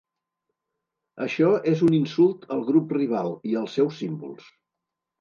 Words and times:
Això 1.25 1.51
és 1.73 1.85
un 1.89 1.99
insult 1.99 2.49
al 2.57 2.67
grup 2.73 2.99
rival 3.03 3.33
i 3.53 3.57
als 3.63 3.81
seus 3.81 4.03
símbols. 4.05 4.53